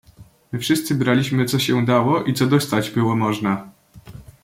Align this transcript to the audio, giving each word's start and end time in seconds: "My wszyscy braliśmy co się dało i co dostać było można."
"My 0.51 0.59
wszyscy 0.59 0.95
braliśmy 0.95 1.45
co 1.45 1.59
się 1.59 1.85
dało 1.85 2.23
i 2.23 2.33
co 2.33 2.47
dostać 2.47 2.89
było 2.89 3.15
można." 3.15 3.71